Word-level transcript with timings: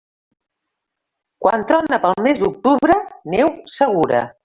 Quan 1.45 1.67
trona 1.73 2.01
pel 2.07 2.25
mes 2.29 2.43
d'octubre, 2.47 3.01
neu 3.37 3.57
segura. 3.79 4.29